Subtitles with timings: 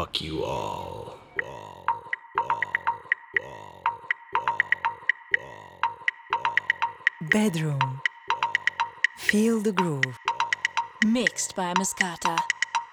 [0.00, 1.18] fuck you all.
[7.20, 8.00] Bedroom.
[9.18, 10.18] Feel the groove.
[11.04, 12.38] Mixed by Mascota.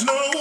[0.05, 0.36] no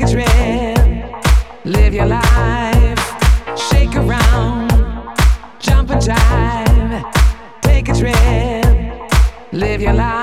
[0.00, 2.98] take a trip, live your life.
[3.56, 4.70] Shake around,
[5.58, 7.12] jump and jive,
[7.62, 10.19] take a trip, live your life.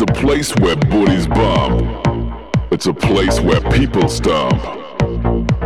[0.00, 2.06] It's a place where booties bump.
[2.70, 4.62] It's a place where people stomp.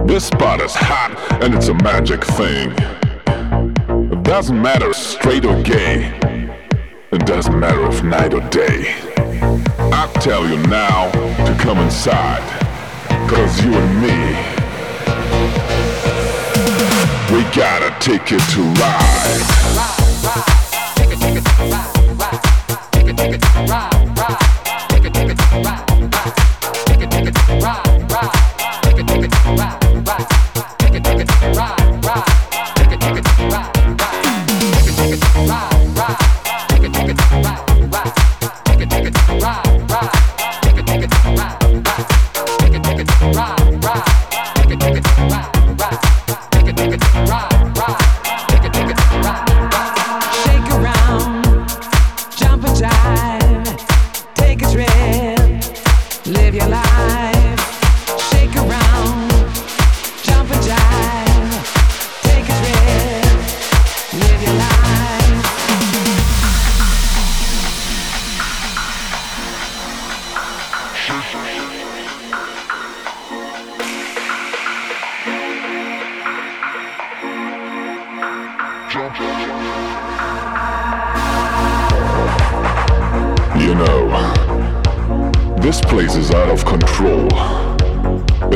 [0.07, 2.71] This spot is hot and it's a magic thing.
[4.11, 6.19] It doesn't matter straight or gay.
[7.13, 8.95] It doesn't matter if night or day.
[9.93, 11.11] I tell you now
[11.45, 12.41] to come inside.
[13.29, 14.17] Cause you and me,
[17.37, 20.62] we got a ticket to ride.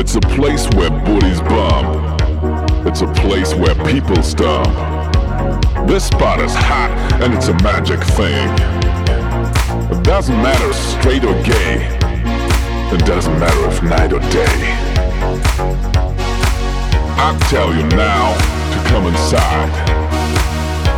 [0.07, 2.21] It's a place where booties bump.
[2.87, 4.73] It's a place where people stomp.
[5.85, 8.47] This spot is hot and it's a magic thing.
[9.91, 11.99] It doesn't matter straight or gay.
[12.95, 14.71] It doesn't matter if night or day.
[17.19, 18.31] I tell you now
[18.71, 19.69] to come inside.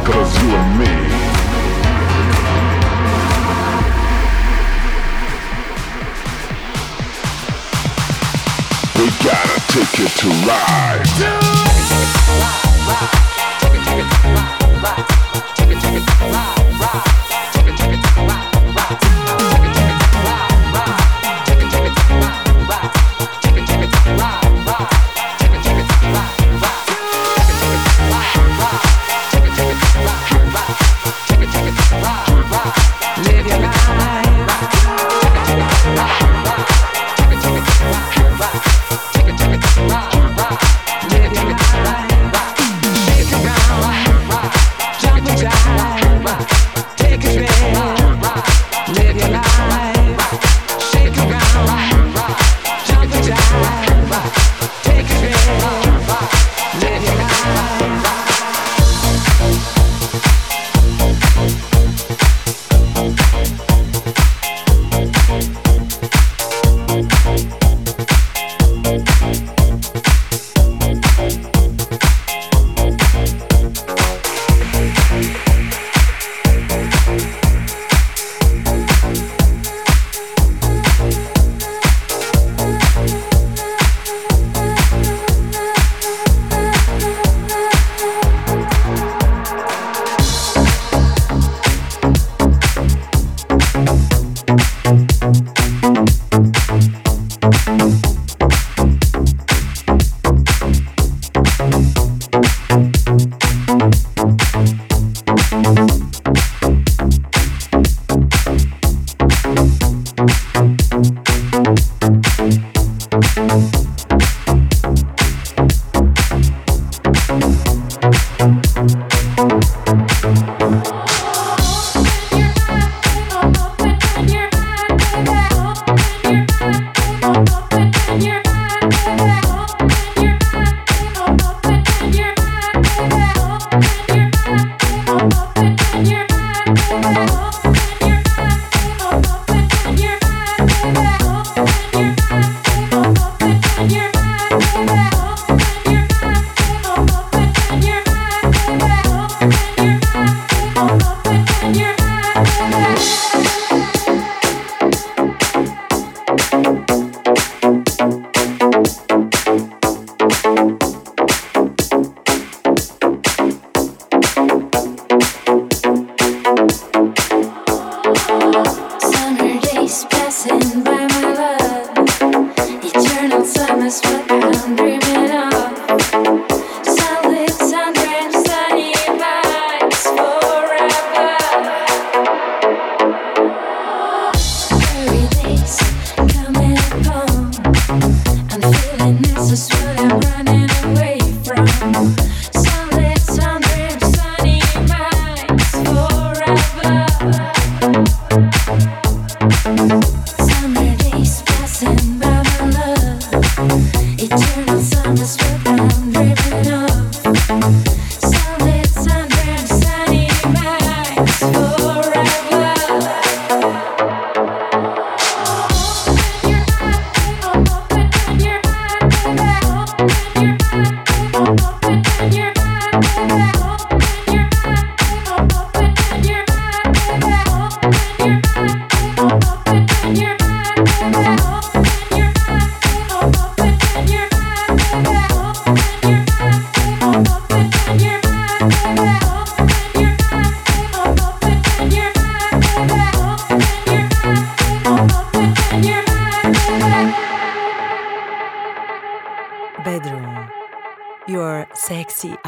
[0.05, 1.18] Cause you and me,
[9.79, 11.05] got a ticket to ride.
[16.79, 17.28] Live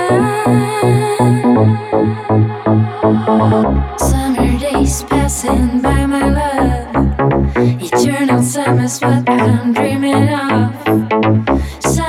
[4.00, 6.88] Summer days passing by, my love.
[7.82, 10.72] Eternal summer's what I'm dreaming of.
[11.82, 12.07] Summer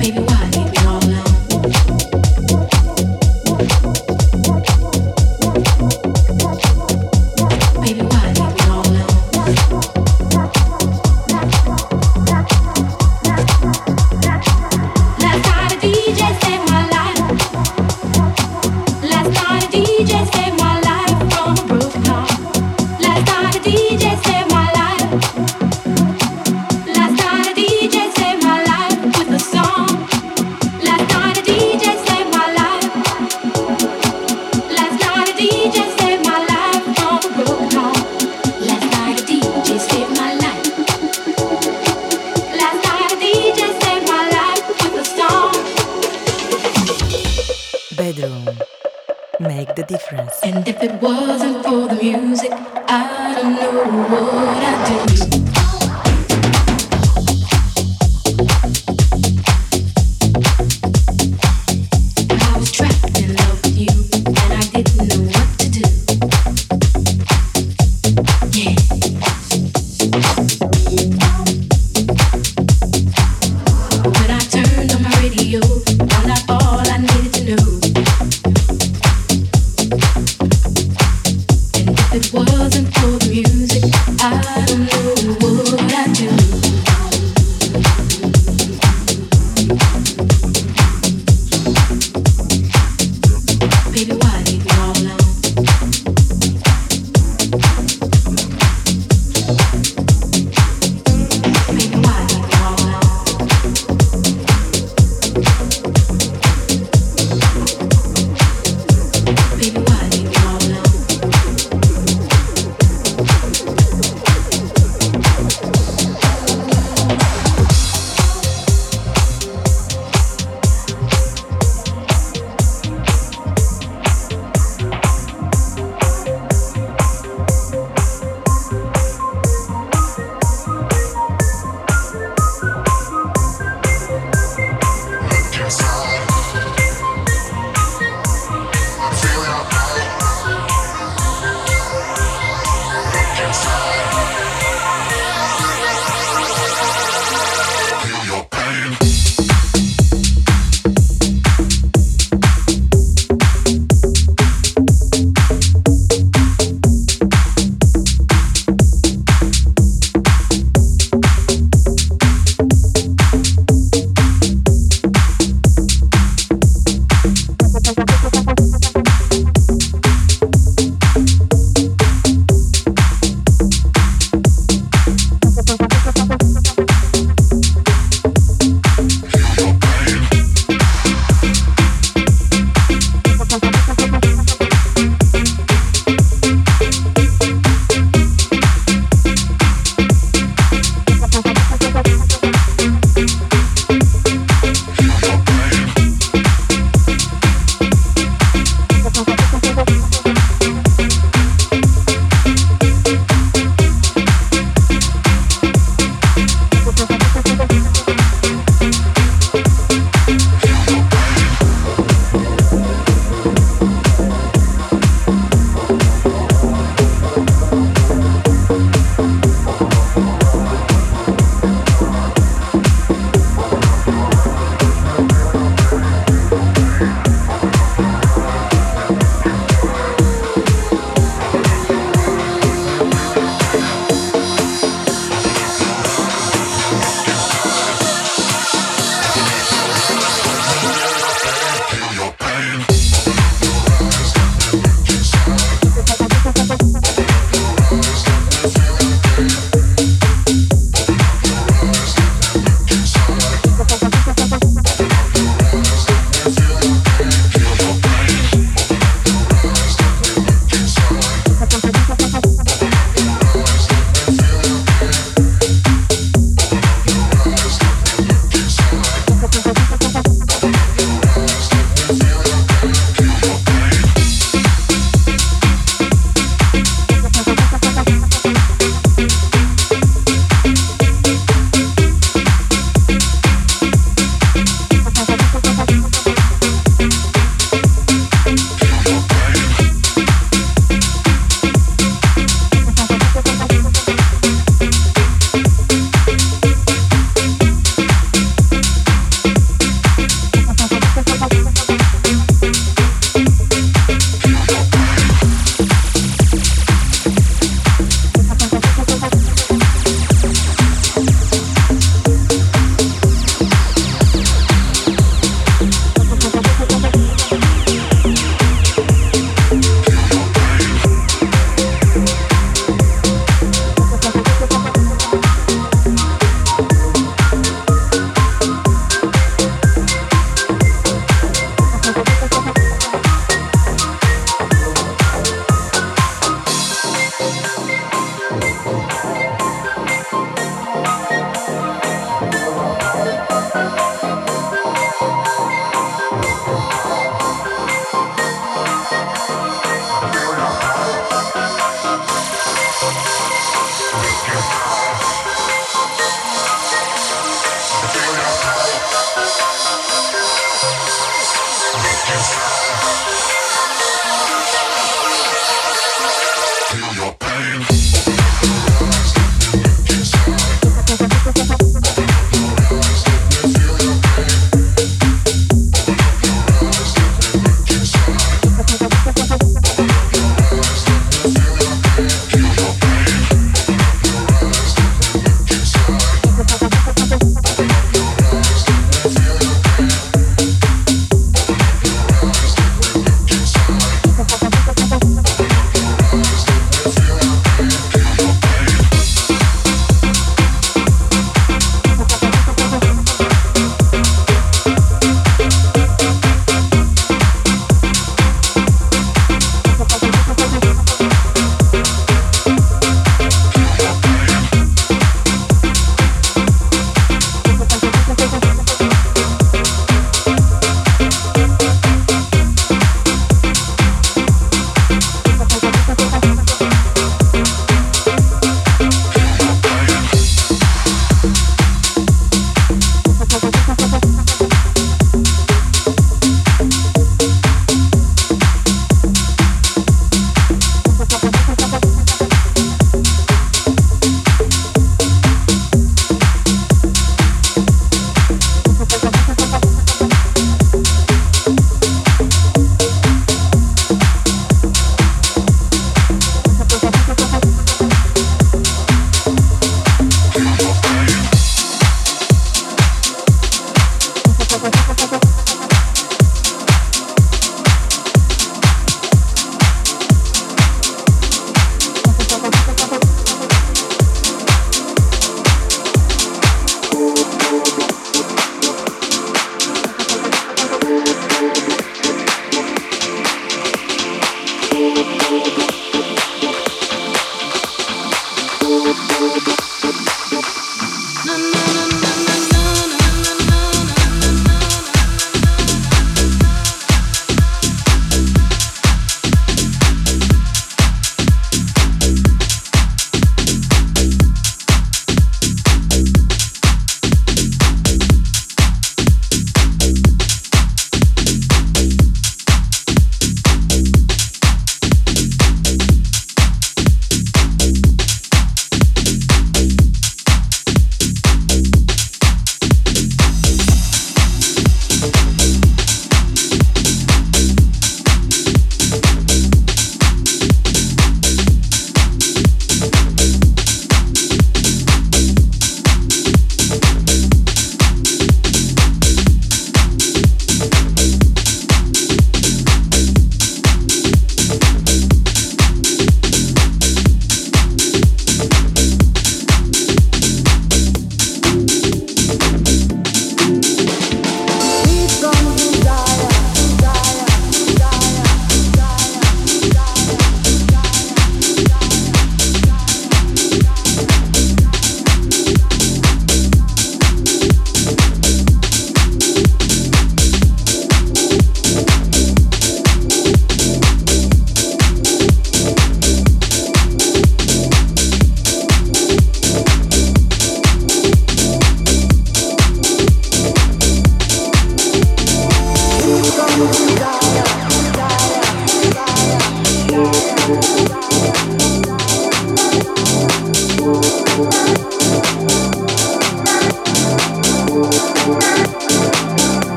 [0.00, 0.69] baby, why?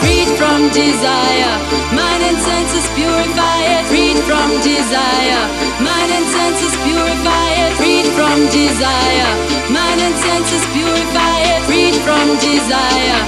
[0.00, 1.54] Freed from desire,
[1.94, 3.82] mind and senses purify it.
[3.90, 5.44] Freed from desire,
[5.80, 7.72] mind and senses purify it.
[7.80, 9.30] Freed from desire,
[9.70, 11.60] mind and senses purify it.
[11.68, 13.20] Freed from desire.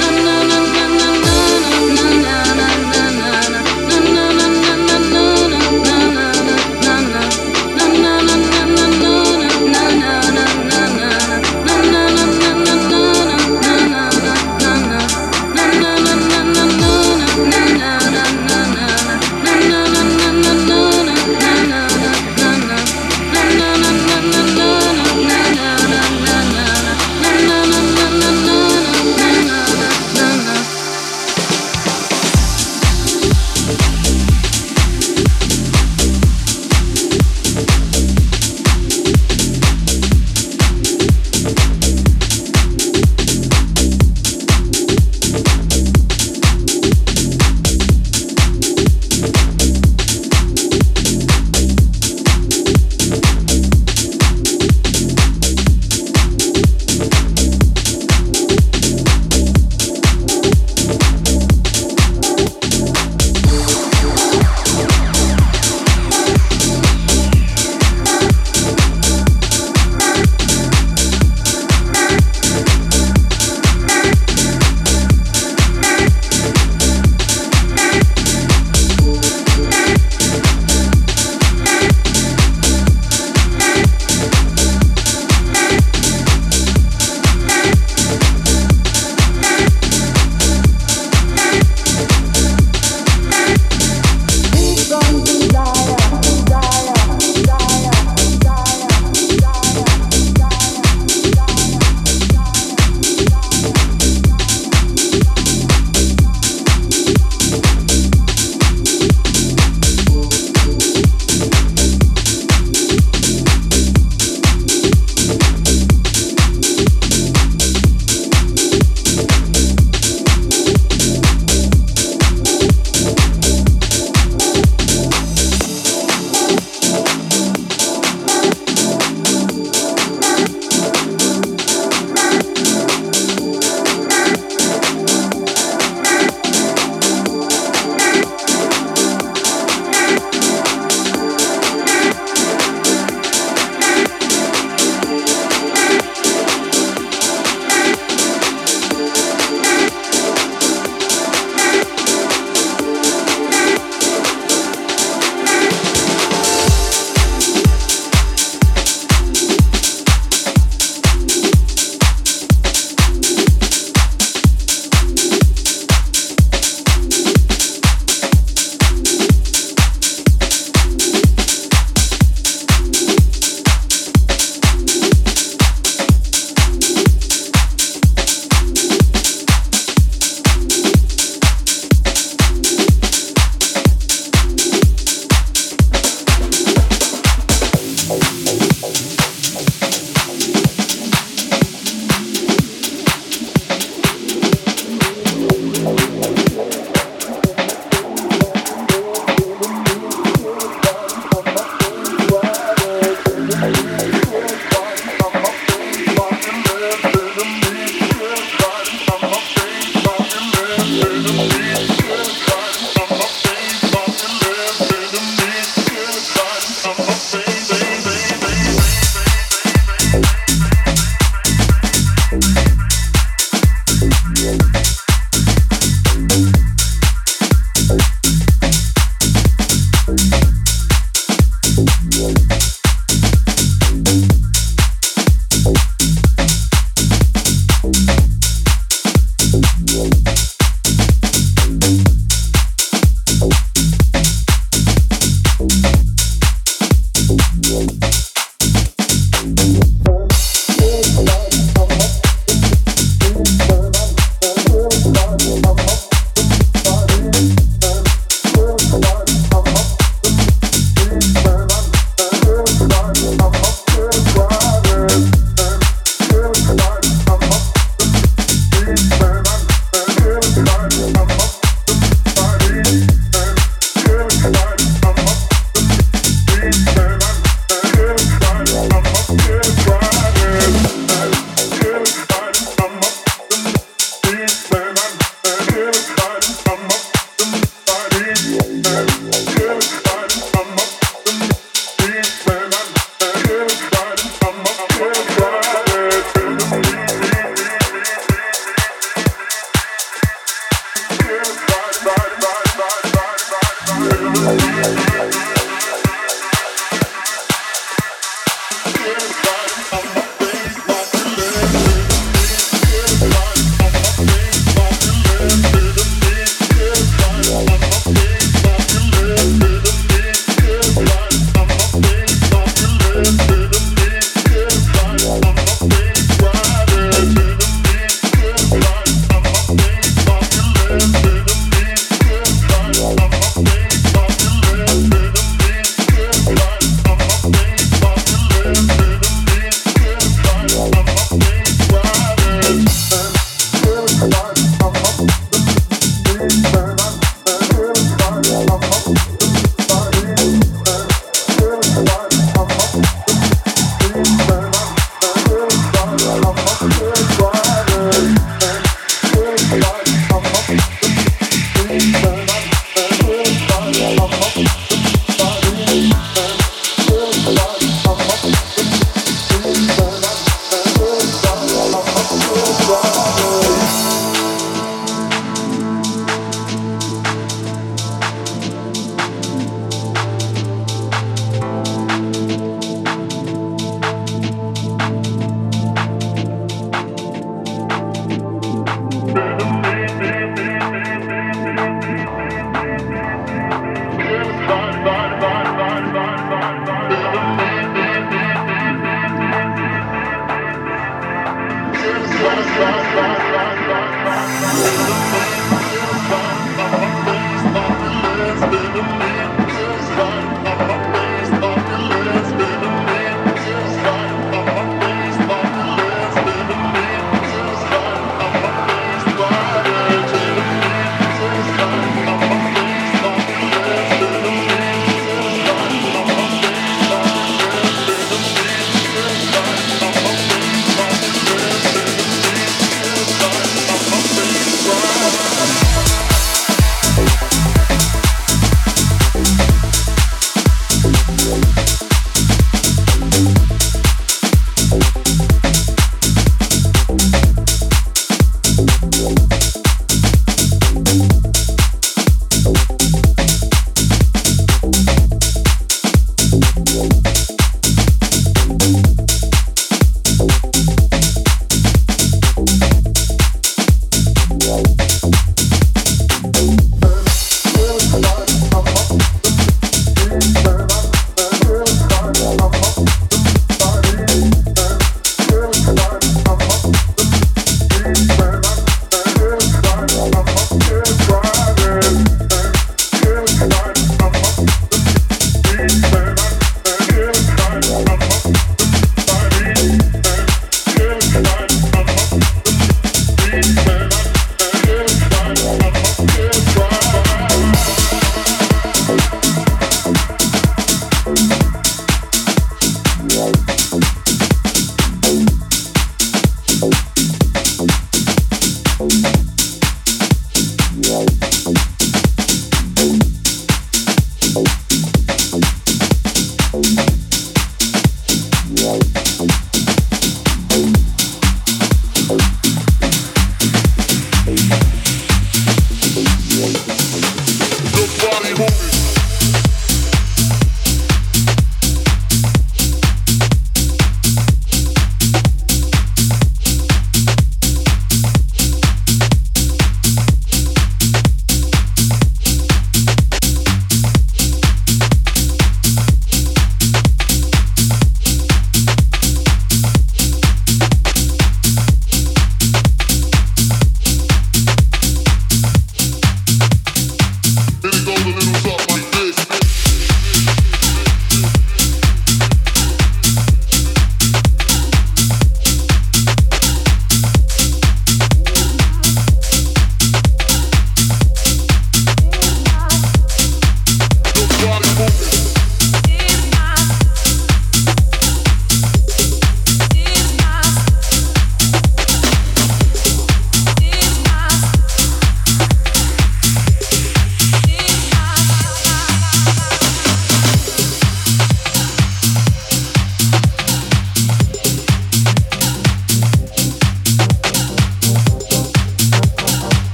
[0.00, 0.73] Na na na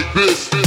[0.00, 0.59] like this.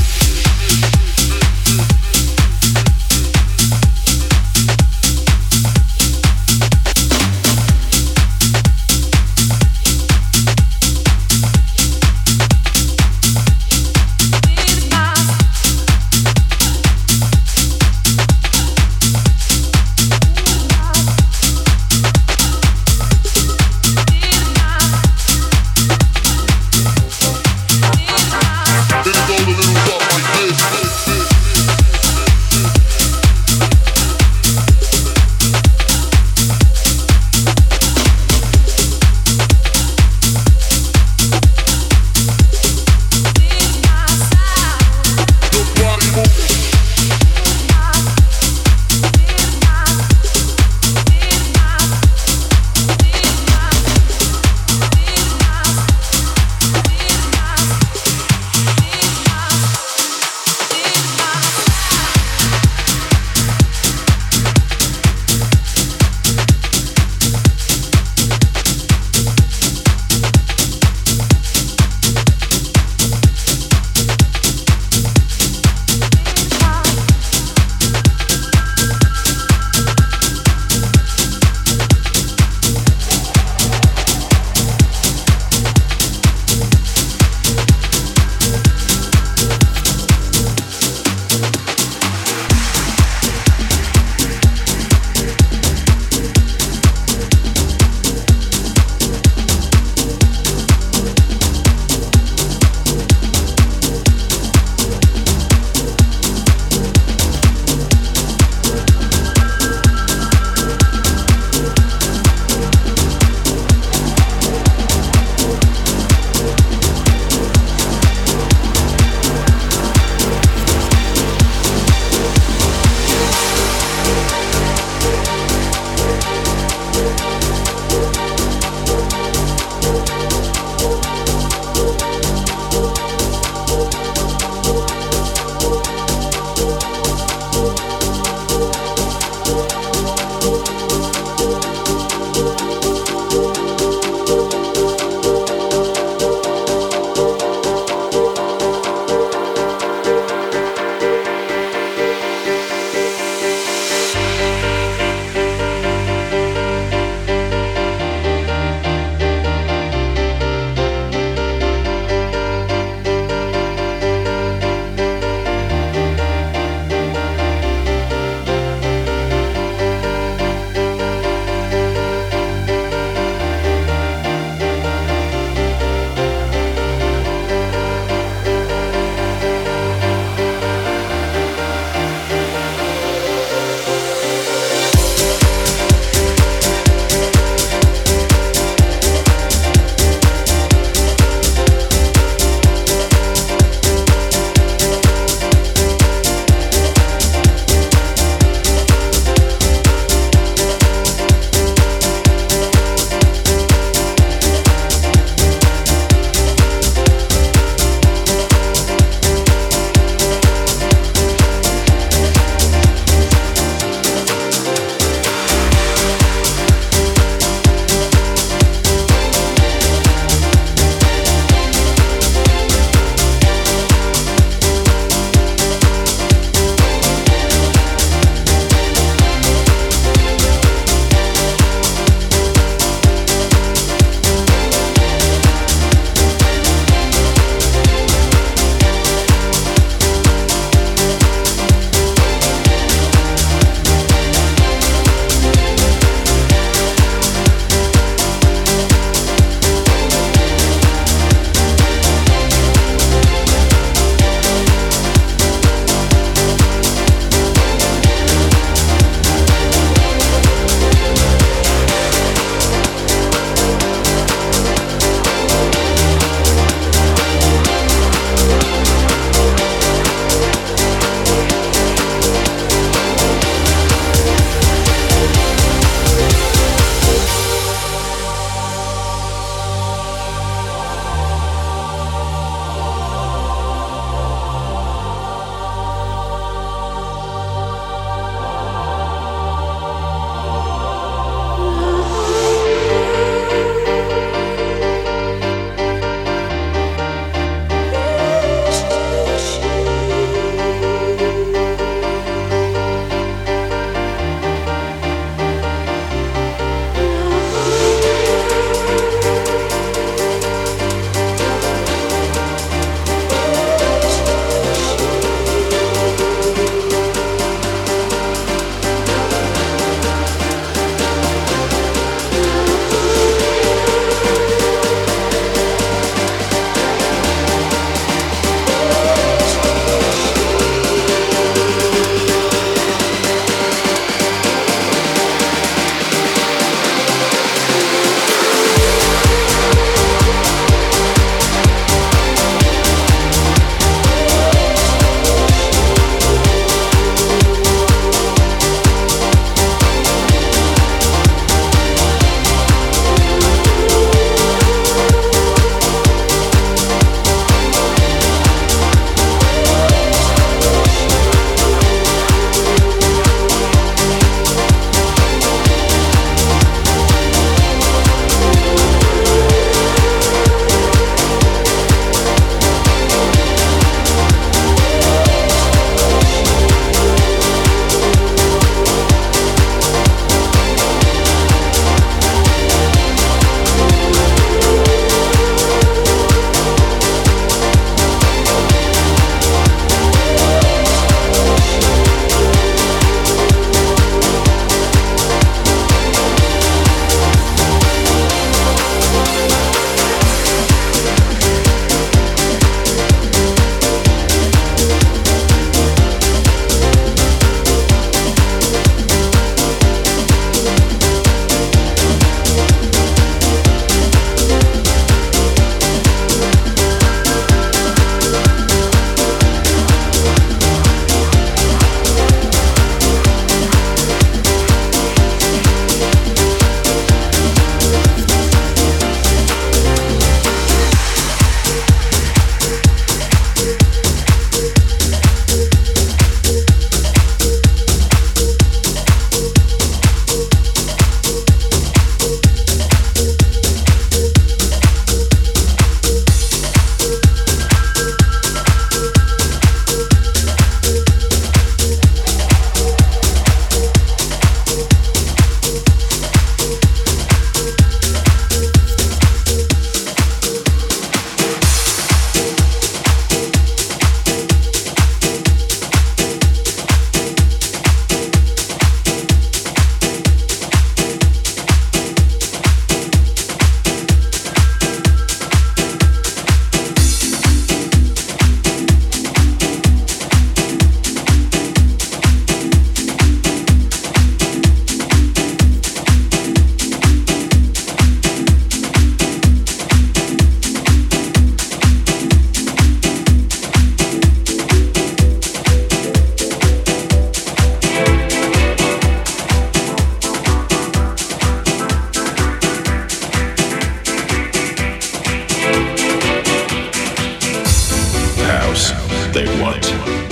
[509.33, 509.83] They want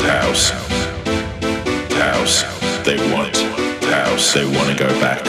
[0.01, 0.51] house.
[1.91, 2.43] House,
[2.85, 3.35] they want
[3.85, 4.33] house.
[4.33, 5.25] They wanna go back.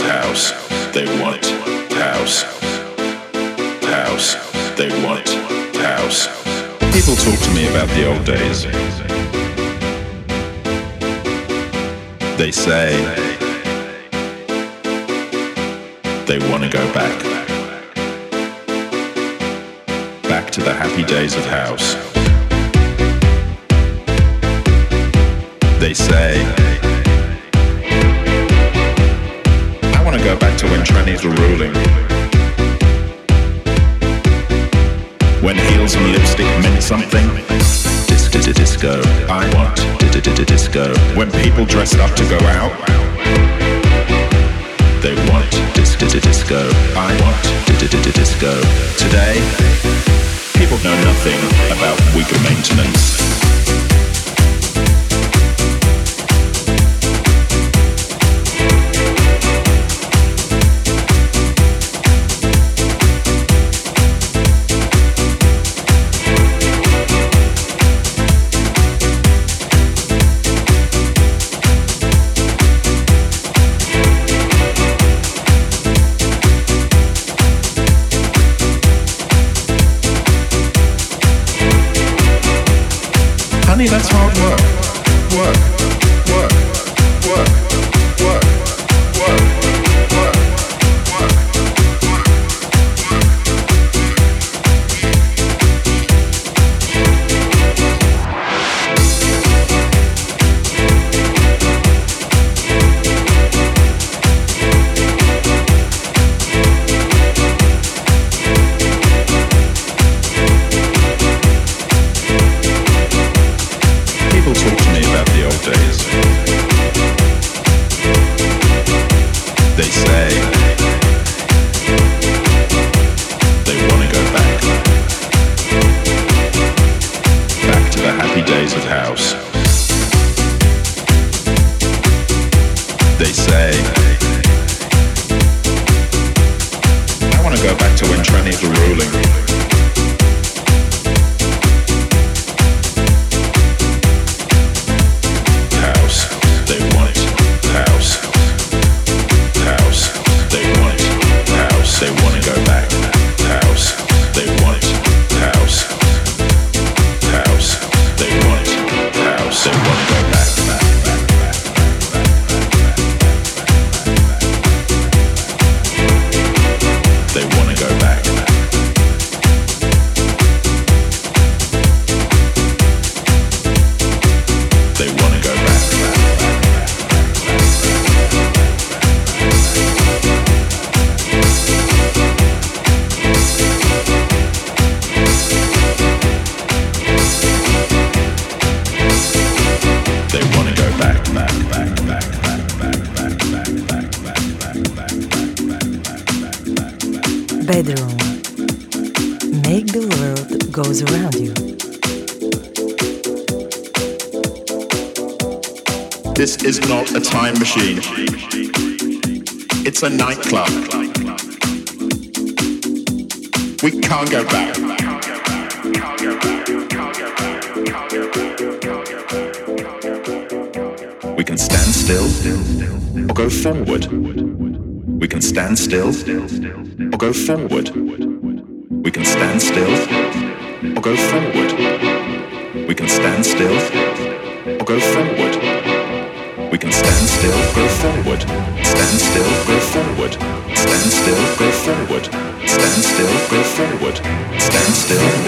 [0.00, 0.52] House,
[0.92, 1.44] they want
[1.90, 2.44] house.
[3.82, 4.36] House,
[4.76, 5.28] they want
[5.74, 6.28] house.
[6.94, 8.62] People talk to me about the old days.
[12.38, 12.94] They say
[16.26, 17.22] they wanna go back.
[20.22, 22.05] Back to the happy days of house.
[25.86, 26.42] They say
[29.94, 31.72] I wanna go back to when trannies were ruling.
[35.44, 37.28] When heels and lipstick meant something.
[38.08, 39.00] Disco.
[39.30, 39.76] I want
[40.48, 40.92] disco.
[41.14, 42.74] When people dressed up to go out.
[45.02, 45.48] They want
[45.86, 46.58] disco.
[46.98, 47.38] I want
[48.18, 48.52] disco.
[48.98, 49.38] Today,
[50.58, 51.38] people know nothing
[51.70, 53.25] about weaker maintenance.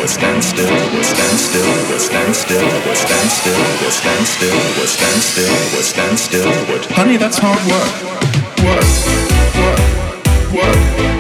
[0.09, 4.86] Stand still, we stand still, we stand still, we stand still, we stand still, we
[4.86, 6.48] stand still, we stand still.
[6.96, 7.61] Honey, that's hard.
[7.68, 7.92] Work,
[8.64, 8.88] work,
[9.61, 9.80] work,
[10.54, 11.17] work,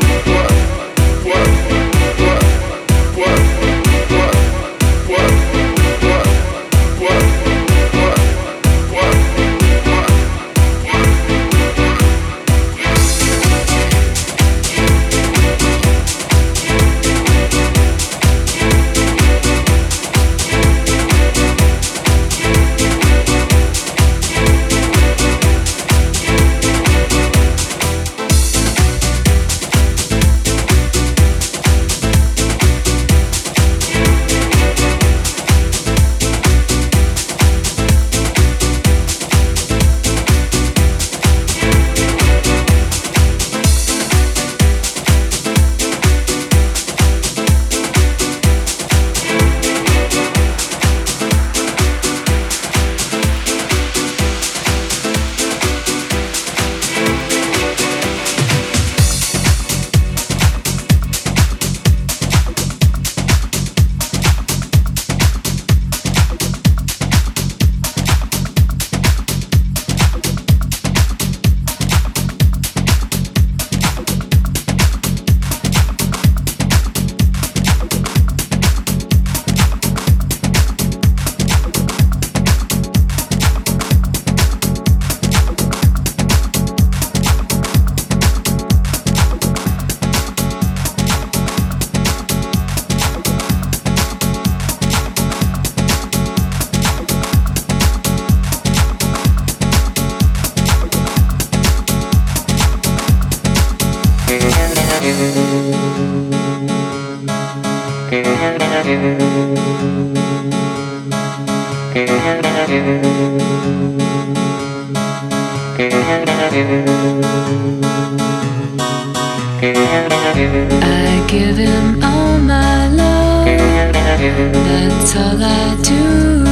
[124.46, 126.44] that's all I do.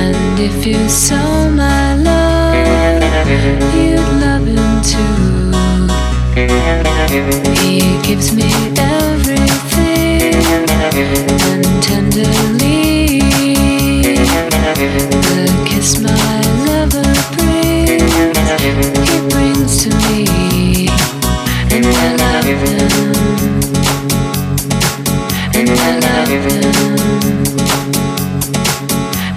[0.00, 2.54] And if you saw my love,
[3.74, 5.52] you'd love him too.
[7.62, 10.34] He gives me everything
[11.48, 13.20] and tenderly
[15.28, 18.12] the kiss my lover brings,
[19.08, 20.88] he brings to me,
[21.70, 23.57] and I love him,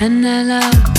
[0.01, 0.90] and I love.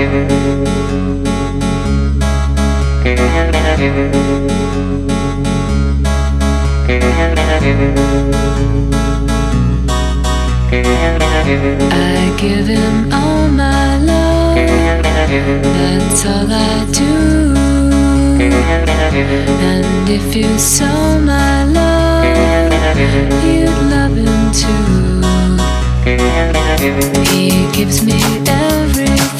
[0.00, 0.04] I
[12.38, 17.54] give him all my love, that's all I do.
[19.60, 22.24] And if you saw my love,
[23.44, 25.20] you'd love him too.
[27.34, 29.39] He gives me everything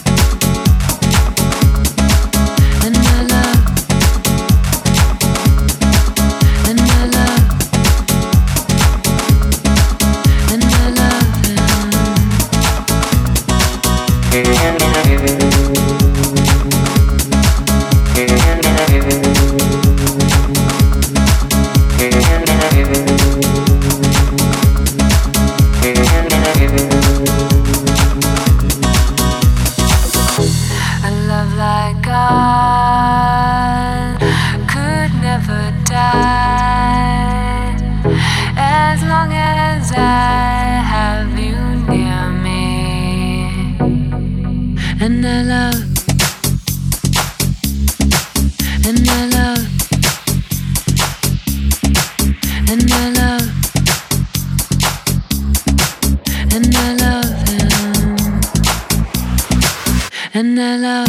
[60.51, 61.07] And I love,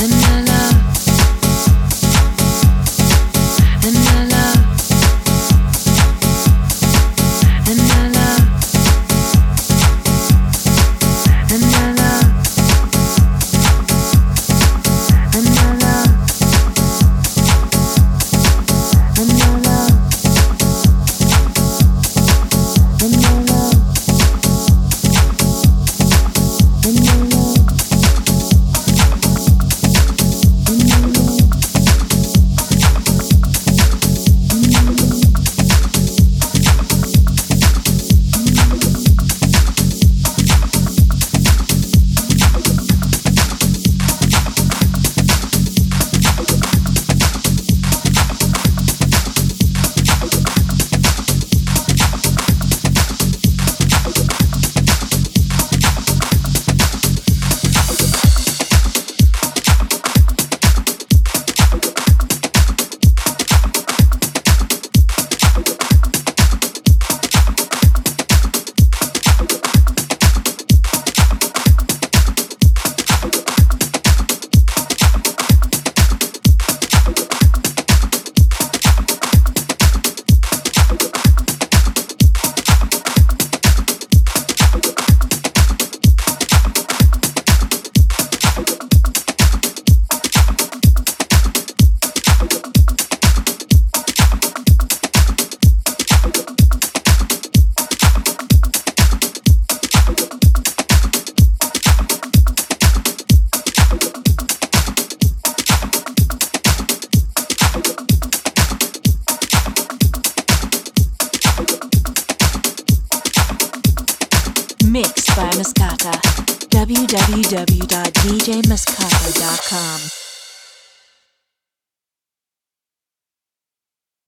[0.00, 0.51] and I love,